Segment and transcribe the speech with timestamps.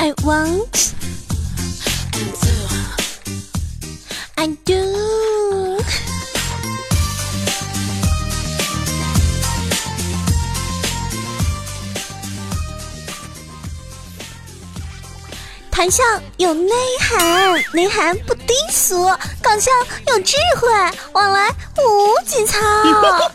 [0.00, 0.92] I want,
[4.36, 4.74] I do。
[15.70, 16.02] 谈笑
[16.38, 19.04] 有内涵，内涵不低俗，
[19.42, 19.70] 搞笑
[20.08, 20.68] 有智慧，
[21.12, 22.58] 往来无节操。
[23.08, 23.30] Hello，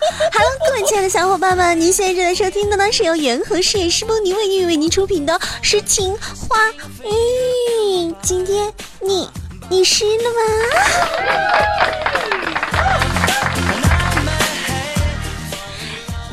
[0.67, 6.15] 各位亲爱的小伙伴们，您现在正在收听的呢是由元和事业诗风妮为你为您出品的诗情
[6.47, 6.69] 画
[7.03, 8.13] 意。
[8.21, 9.27] 今天你
[9.69, 10.39] 你湿了吗？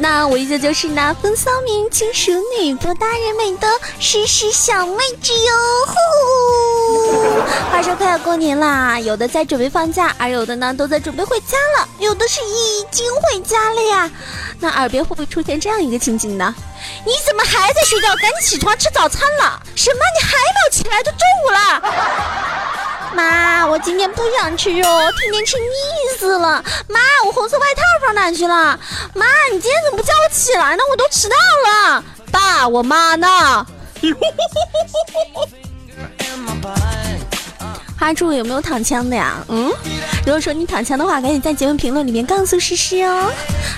[0.03, 3.69] 那我依旧就是那风骚名轻熟女博大人美的
[3.99, 5.53] 诗诗小妹纸哟！
[5.87, 7.43] 呼！
[7.71, 14.11] 话说快要过年啦，有的在准备放假，而有的呢都在准备回家了，有的是已经回家了呀。
[14.59, 16.55] 那耳边会不会出现这样一个情景呢？
[17.05, 18.09] 你怎么还在睡觉？
[18.17, 19.61] 赶紧起床吃早餐了！
[19.77, 20.01] 什么？
[20.19, 21.03] 你还没有起来？
[21.03, 22.70] 都中午了！
[23.15, 24.83] 妈，我今天不想吃肉，
[25.19, 26.63] 天天吃腻死了。
[26.89, 28.79] 妈，我红色外套放哪去了？
[29.15, 30.83] 妈，你今天怎么不叫我起来呢？
[30.91, 31.37] 我都迟到
[31.95, 32.05] 了。
[32.31, 33.67] 爸，我妈呢？
[37.99, 39.37] 花柱有没有躺枪的呀？
[39.49, 39.71] 嗯，
[40.25, 43.31] 如果说你躺枪的话，赶紧在节目评论里面告诉诗诗哦，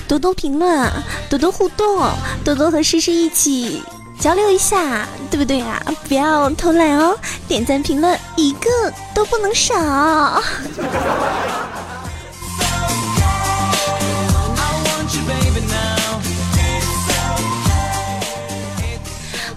[0.06, 0.90] 多多评论，
[1.28, 2.08] 多多互动，
[2.44, 3.82] 多多和诗诗一起。
[4.22, 5.82] 交流一下，对不对啊？
[6.06, 8.70] 不要偷懒哦，点赞评论一个
[9.12, 9.74] 都不能少。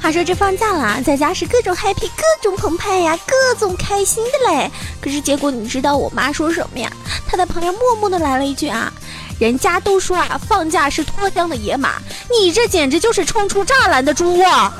[0.01, 4.71] 话说这放假了，在家是各种 happy，各种澎湃呀，各种开心的嘞。
[4.99, 6.91] 可是结果你知道我妈说什么呀？
[7.27, 8.91] 她在旁边默默的来了一句啊。
[9.39, 11.93] 人家都说啊，放假是脱缰的野马，
[12.29, 14.73] 你这简直就是冲出栅栏的猪啊！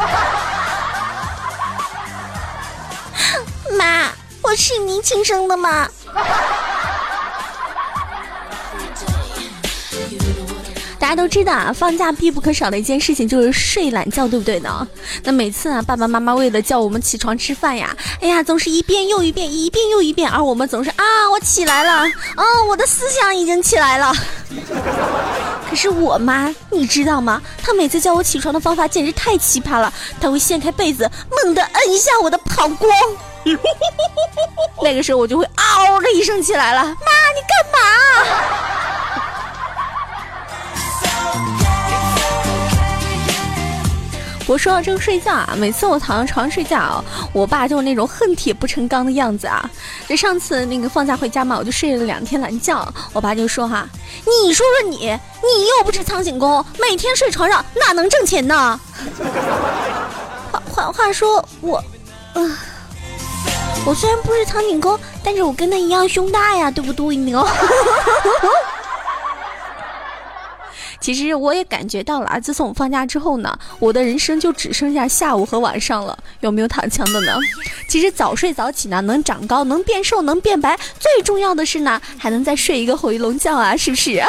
[3.77, 5.87] 妈，我是你亲生的吗？
[10.97, 14.87] 大家都知道啊，放假必不可少的一件事情就是睡懒觉，对不对呢？
[15.23, 24.11] 那每次啊，爸爸妈妈为了叫我们起床吃饭呀，哎呀，总是一遍又一遍，一遍又一遍，而我们总是啊，我起来了，啊，我的思想已经起来了。
[25.69, 27.41] 可是我妈，你知道吗？
[27.61, 31.09] 她每次叫我起床的方法简直太奇葩了，她会掀开被子，
[31.43, 32.89] 猛地摁一下我的膀胱，
[34.83, 36.95] 那个时候我就会嗷的一声起来了，妈，
[44.47, 49.67] 我说到这个睡觉啊，每次我躺在床上睡觉，我爸就是那种恨铁不成钢的样子啊。
[50.07, 53.87] 这上次那个放假回家嘛，我就睡了两天懒觉，我爸就说哈，
[54.43, 58.79] 你说说你，你又不是苍井空，每天睡床上哪能挣钱呢？
[60.51, 61.83] 话话话说我，
[62.35, 62.55] 嗯，
[63.85, 67.43] 我虽然不是苍井空，但是我跟他一样胸大呀，对不对呢？
[71.05, 76.17] 其实我也感觉到了，自从我放假之后呢，我的人生就只剩下下午和晚上了。
[76.39, 77.39] 有没有躺枪的呢？
[77.87, 84.19] 其实早睡早起呢，能长高，能变瘦，能变白，最重要的是呢，还能再睡一个回笼觉啊，是不是？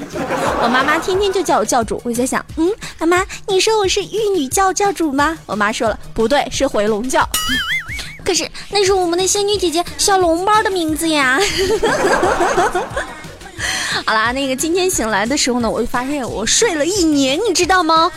[0.62, 5.38] 我妈妈天天就叫我教主，我在想，嗯，妈妈，你说我是玉女教教主吗？
[5.46, 7.26] 我妈说了，不对，是回笼觉。
[8.22, 11.40] 可是那是我们的仙女姐姐小笼包的名字呀。
[14.06, 18.10] 好啦，那个今天醒来的时候呢，我就发现我睡了一年，你知道吗？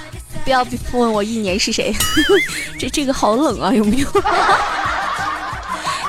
[0.44, 1.94] 不要问我一年是谁，
[2.80, 4.08] 这这个好冷啊，有没有？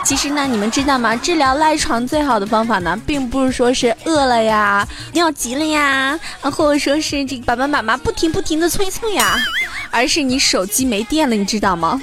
[0.05, 1.15] 其实呢，你们知道吗？
[1.15, 9.37] 治疗赖床最好的方法呢，并不是说是饿了呀、尿急了呀，啊或者说是这个爸爸妈妈不停不停的催促呀，
[9.91, 12.01] 而是你手机没电了，你知道吗？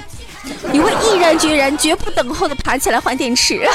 [0.72, 3.68] 你会毅然决然、绝不等候的爬起来换电池。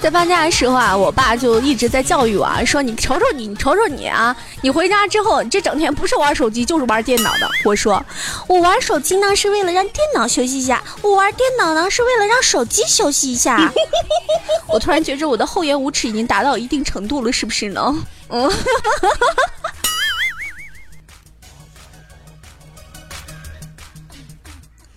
[0.00, 7.50] 在放假的时候啊，我爸就一直在教育我啊，说你瞅瞅你，你瞅瞅你啊，你回家之后你这整天不是玩手机就是玩电脑的。
[7.64, 8.02] 我说，
[8.46, 13.72] 我玩手机呢是为了让电脑休息一下，我玩电脑呢是为了让手机休息一下。
[14.68, 17.94] 我突然觉着我的厚颜无耻已经达到一定程度了，是不是呢？
[18.28, 18.50] 嗯。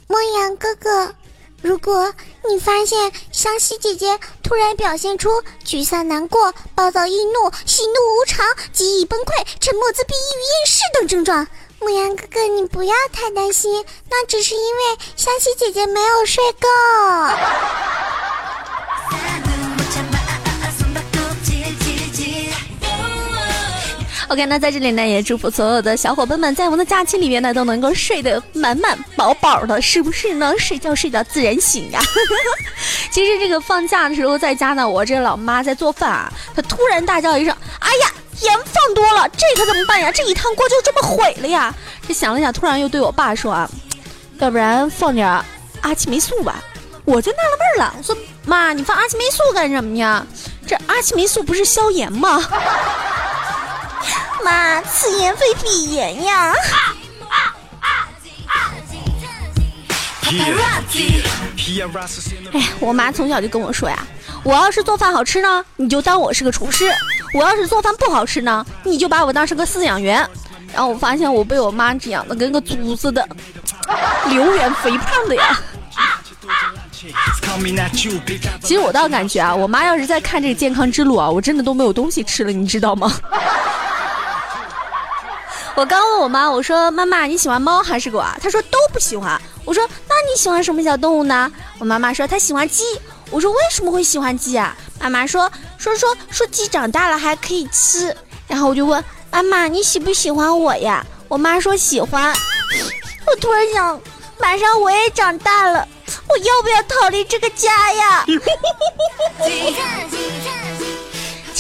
[0.08, 1.16] 莫阳哥哥。
[1.64, 2.12] 如果
[2.50, 4.20] 你发现湘西姐姐
[4.52, 5.30] 突然表现出
[5.66, 11.48] 沮丧、难过、暴躁易怒、喜怒无常、极易崩溃、沉默自闭、抑郁厌世等症状，
[11.80, 16.68] 牧羊哥哥你不要太担心，那只是因为湘西姐姐没有睡够。
[24.32, 30.54] OK，那在这里呢，也祝福所有的小伙伴们，在我们的假期里面呢，都能够睡得满满饱饱的，是不是呢？
[30.58, 32.00] 睡觉睡到自然醒呀。
[33.12, 40.10] 其实这个放假的时候在家呢，我这老妈在做饭啊，她突然大叫一声：“哎呀，盐放多了，这可怎么办呀？
[40.14, 41.76] 这一汤锅就这么毁了呀！”
[42.08, 43.70] 这想了想，突然又对我爸说：“啊，
[44.40, 45.28] 要不然放点
[45.82, 46.64] 阿奇霉素吧。”
[47.04, 48.16] 我就纳了闷了，我说
[48.48, 50.26] ：“妈，你放阿奇霉素干什么呀？
[50.66, 52.42] 这阿奇霉素不是消炎吗？”
[54.44, 56.54] 妈，此言非彼言呀！
[62.54, 63.98] 哎呀，我妈从小就跟我说呀，
[64.44, 66.86] 我要是做饭好吃呢，你就当我是个厨师；
[67.34, 70.26] 我要是做饭不好吃呢，你就把我当成个饲养员。
[70.74, 73.28] 然后我发现我被我妈养的跟个猪似的，
[74.30, 75.60] 流圆肥胖的呀。
[78.64, 83.12] 其实我倒感觉啊，我妈要是在看这个健康之路啊，我真的都没有东西吃了，你知道吗？
[85.76, 88.38] 我刚问我妈，我说妈妈你喜欢猫还是狗啊？
[88.42, 89.42] 她说都不喜欢。
[89.64, 91.52] 我说那你喜欢什么小动物呢？
[91.80, 92.84] 我妈妈说她喜欢鸡。
[93.30, 94.76] 我说为什么会喜欢鸡啊？
[95.00, 98.16] 妈妈说说说说鸡长大了还可以吃。
[98.48, 101.06] 然后我就问妈妈你喜不喜欢我呀？
[101.30, 102.36] 我妈说喜欢。
[103.26, 104.00] 我突然想，
[104.40, 105.88] 马上我也长大了，
[106.28, 108.26] 我要不要逃离这个家呀？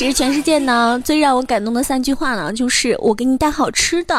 [0.02, 4.16] 其实全世界呢，最让我感动的三句话呢，就是我给你带好吃的，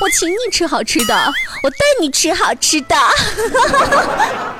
[0.00, 1.14] 我请你吃好吃的，
[1.62, 2.96] 我带你吃好吃的。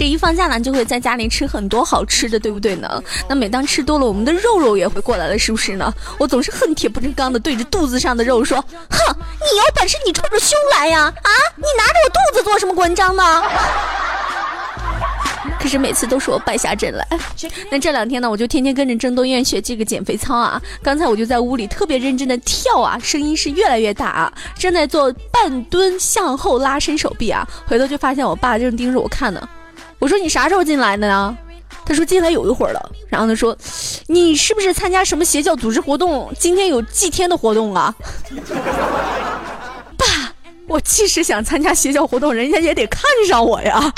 [0.00, 3.02] 这一放假呢，就会在家里吃很多好吃的，对不对呢？
[3.28, 5.92] 那每当吃多了，我们的肉肉也会过来了，是不是呢？
[6.18, 8.56] 我总是恨铁不成钢的对着肚子上的肉说
[8.88, 11.00] ：“哼，你有本事你冲着胸来呀！
[11.00, 13.42] 啊，你拿着我肚子做什么文章呢？”
[15.60, 17.06] 可是每次都是我败下阵来。
[17.70, 20.58] 那这两天呢，我就天天跟着郑多燕学这个减肥操啊。
[20.82, 27.46] 刚才我就在屋里特别认真的跳啊，声音是越来越大啊，正在做半蹲向后拉伸手臂啊。
[27.66, 29.46] 回头就发现我爸正盯着我看呢。
[30.00, 31.38] 我说你啥时候进来的呢？
[31.84, 32.90] 他说进来有一会儿了。
[33.08, 33.56] 然后他说，
[34.06, 36.32] 你是不是参加什么邪教组织活动？
[36.38, 37.94] 今天有祭天的活动啊？
[39.96, 40.06] 爸，
[40.66, 43.92] 我即使想参加邪教活动，人家也得看上我呀。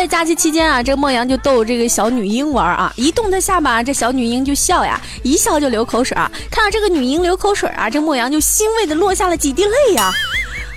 [0.00, 6.32] 在假期期间啊，这莫阳就逗这个小女婴玩啊，一动她下巴，这小女婴就笑呀，一笑就流口水啊。
[6.50, 10.10] 看到这个女婴流口水啊，这莫阳就欣慰的落下了几滴泪呀。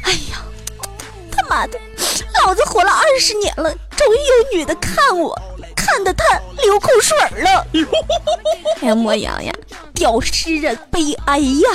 [0.04, 0.44] 哎呀，
[1.31, 1.80] 他妈的，
[2.44, 5.34] 老子活了二十年了，终于有女的看我，
[5.74, 6.26] 看得他
[6.62, 7.66] 流口水了。
[8.84, 9.54] 哎呀，莫阳呀，
[9.94, 11.69] 屌丝人悲哀呀。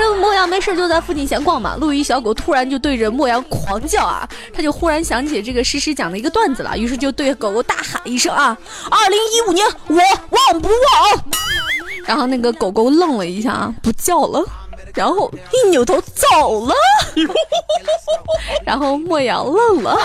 [0.00, 8.56] 这莫阳没事就在附近闲逛嘛，路一小狗突然就对着莫阳狂叫啊，他就忽然想起这个诗诗讲的一个段子了，于是就对狗狗大喊一声啊，
[8.90, 11.24] 二零一五年我忘不忘？
[12.06, 14.42] 然后那个狗狗愣了一下，不叫了，
[14.94, 16.74] 然后一扭头走了，
[18.64, 19.98] 然后莫阳愣了。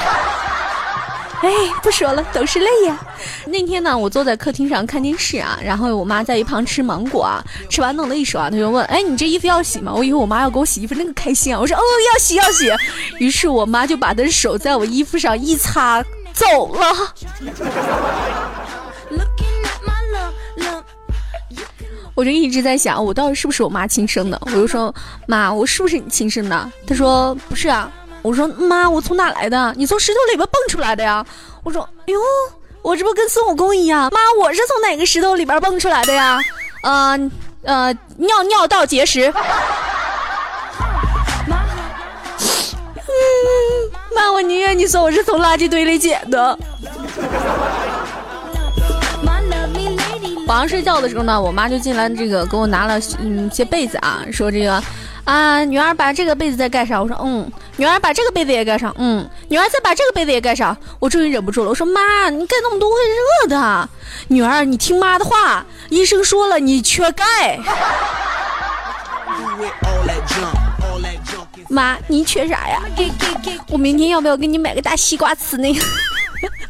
[1.41, 1.49] 哎，
[1.81, 2.99] 不说了，都是泪呀。
[3.47, 11.59] 那天呢，我坐在客厅上看电视啊，然后我妈在一旁吃芒果啊，吃完弄了一手啊，她就问：“哎，你这衣服要洗吗？”我以为我妈要给我洗衣服，那个开心啊！
[11.59, 11.81] 我说：“哦，
[12.13, 12.71] 要洗要洗。”
[13.19, 16.03] 于是我妈就把她的手在我衣服上一擦，
[16.33, 17.13] 走了。
[22.13, 24.41] 我就一直在想，我到底是不是我妈亲生的？
[24.45, 24.93] 我就说
[25.27, 27.91] ：“妈，我是不是你亲生的？”她说：“不是啊。”
[28.23, 29.71] 我说妈，我从哪来的？
[29.77, 31.23] 你从石头里边蹦出来的呀？
[31.63, 32.19] 我说哟，
[32.85, 34.11] 我这不跟孙悟空一样？
[34.13, 36.39] 妈，我是从哪个石头里边蹦出来的呀？
[36.83, 37.19] 呃
[37.63, 39.33] 呃，尿尿道结石。
[44.15, 46.55] 妈，我宁愿你说我是从垃圾堆里捡的。
[50.45, 54.79] 晚上睡觉的时候呢，我妈就进来，这个给我拿了嗯些被子啊，说这个。
[55.23, 57.01] 啊，女儿把这个被子再盖上。
[57.01, 58.95] 我说，嗯，女儿把这个被子也盖上。
[58.97, 60.75] 嗯，女儿再把这个被子也盖上。
[60.99, 62.95] 我终于忍不住了，我说妈，你盖那么多会
[63.41, 63.89] 热的。
[64.29, 67.59] 女儿，你听妈的话，医生说了你缺钙。
[71.69, 72.81] 妈，你缺啥呀？
[73.69, 75.67] 我明天要不要给你买个大西瓜吃呢？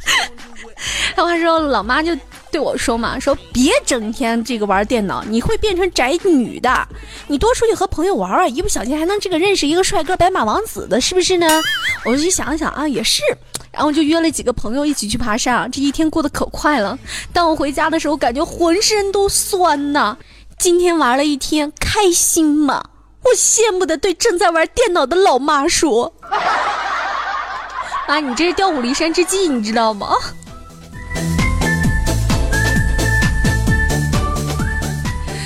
[1.15, 2.17] 他话说，老妈就。
[2.55, 6.87] 对我说嘛，说别整天这个玩电脑，你会变成宅女的。
[7.27, 11.61] 你多出去和朋友玩玩，一不小心还能这个认识一个帅哥白马王子的，是不是呢？
[12.05, 13.21] 我就想想啊，也是。
[13.73, 15.69] 然后就约了几个朋友一起去爬山。
[15.69, 16.97] 这一天过得可快了，
[17.33, 20.17] 当我回家的时候，感觉浑身都酸呐。
[20.57, 22.85] 今天玩了一天，开心吗？
[23.25, 26.13] 我羡慕的对正在玩电脑的老妈说
[28.07, 30.15] ：“啊，你这是调虎离山之计，你知道吗？”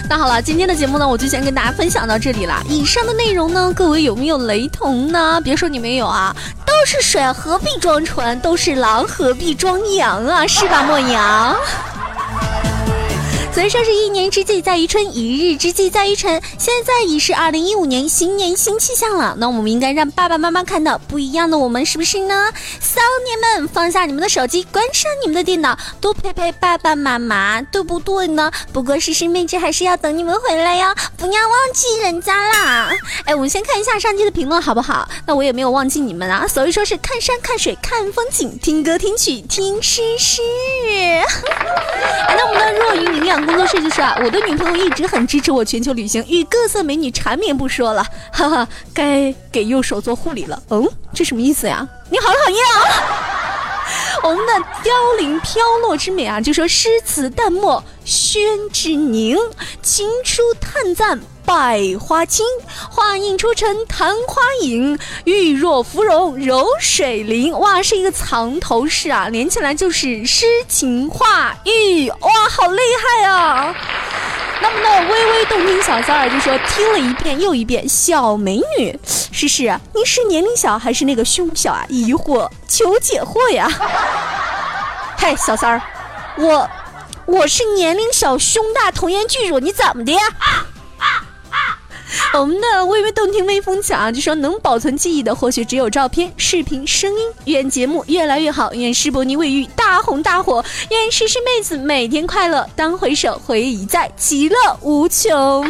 [0.10, 2.64] 那好了，今天的节目呢，我就先跟大家分享到这里了。
[2.68, 5.40] 以上的内容呢，各位有没有雷同呢？
[5.40, 6.36] 别说你没有啊，
[6.66, 8.40] 都是水，何必装纯？
[8.40, 10.48] 都是狼，何必装羊啊？
[10.48, 11.56] 是吧，莫阳？
[13.60, 16.42] 所以说是一年之计在于春，一日之计在于晨。
[16.58, 22.54] 现在已是二零一五年新年新气象了，那我们应该让爸爸妈妈看到不一样的我们，是不是呢？
[22.80, 28.50] 少年们放下你们的手机，关上你们的电脑，多陪陪爸爸妈妈，对不对呢？
[28.72, 32.90] 不过诗诗妹纸还是要等你们回来哟，不要忘记人家啦。
[33.26, 35.06] 哎，我们先看一下上期的评论好不好？
[35.28, 36.48] 那我也没有忘记你们啊。
[36.48, 40.42] 所以说是看山看水看风景，听歌听曲听诗诗。
[42.26, 43.49] 哎，那我们的若愚营养。
[43.50, 50.62] 工作室就是啊，我的女朋友一直很支持我全球旅行，与各色美女缠绵不说了，哈哈，该给右手做护理了。
[50.70, 51.88] 嗯，这什么意思呀？
[52.12, 54.22] 你好讨厌啊！
[54.22, 54.54] 我们的
[54.84, 58.40] 凋零飘落之美啊，就说诗词淡墨宣
[58.72, 59.36] 之凝，
[59.82, 61.20] 情书叹赞。
[61.50, 62.46] 百花青，
[62.92, 67.58] 花映出尘昙花影；玉若芙蓉，柔水灵。
[67.58, 72.08] 哇，是一个藏头诗啊，连起来就是诗情画意。
[72.08, 73.76] 哇，好厉害啊！
[74.62, 78.96] 那么呢，微微动听小三儿就说听了一遍又一遍，小美女，
[79.32, 81.84] 诗诗，你是年龄小还是那个胸小啊？
[81.90, 83.68] 疑惑，求解惑呀！
[85.18, 85.82] 嘿，小三儿，
[86.38, 86.70] 我
[87.26, 90.22] 我是年龄小胸大童颜巨乳，你怎么的呀？
[92.34, 97.32] 我们的微微动听微风啊，就说能保存记忆的或许只有照片、视频、声音。
[97.46, 102.68] 愿节目越来越好，愿施伯尼卫浴大红大火，愿诗诗妹子每天快乐。
[102.76, 105.62] 当回首，回忆已在，其乐无穷。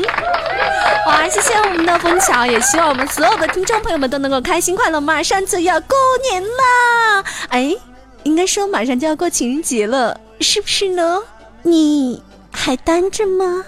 [1.08, 5.00] 哇，谢谢我们的风桥，也希望我们所有的听众朋友们都能够开心快乐。
[5.02, 5.98] 马上就要过
[6.30, 7.76] 年啦，哎，
[8.24, 11.20] 应该说马上就要过情人节了，是不是呢？
[11.64, 13.66] 你还单着吗？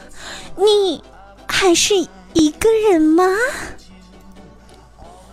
[0.56, 1.04] 你
[1.48, 2.08] 还是？
[2.34, 3.24] 一个人吗？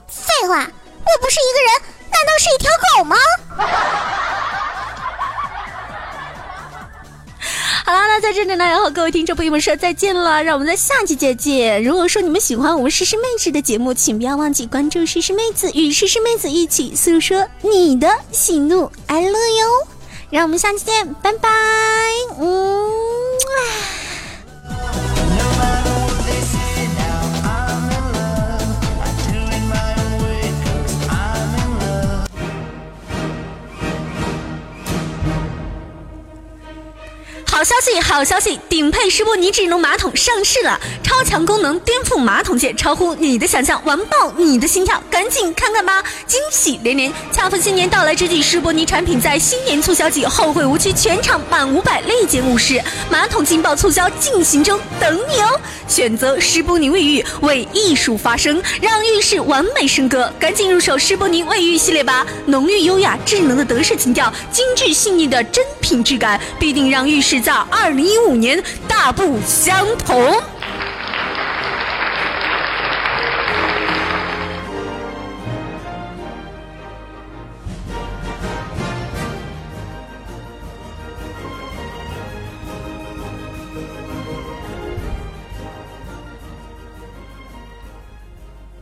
[0.08, 1.70] 废话，我不是一个人，
[2.10, 3.16] 难道是一条狗吗？
[7.86, 11.82] 好了，那在这里呢，要和各位听众朋友们说再见了，让我们在下期再见。
[11.82, 19.88] 如果说你们喜欢我们诗诗妹子的节目，请不要忘记关注诗诗妹子，与诗诗妹子一起诉说你的喜怒哀乐哟。
[20.30, 21.48] 让我们下期见，拜拜。
[22.38, 22.86] 嗯。
[37.58, 38.56] 好消息，好消息！
[38.68, 46.00] 顶配施波尼智能马桶上市了，超强功能颠覆马桶界，超乎你的想象，完爆你的心跳，赶紧看看吧！
[46.24, 55.60] 惊喜连连，恰逢新年到来之际，施波尼产品在新年促销季后会无期，全场满五百立减五十，马桶劲爆促销进行中，等你哦！
[55.88, 62.24] 选择施波尼卫浴，为艺术发声，让浴室完美升格，赶紧入手施波尼卫浴系列吧！
[62.46, 67.42] 浓郁优雅、智能的德式情调，精致细腻的真品质感，必定让浴室。
[67.54, 70.40] 二零一五年大不相同。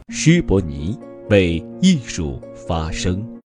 [0.09, 0.99] 施伯尼
[1.31, 3.27] 为艺术发声。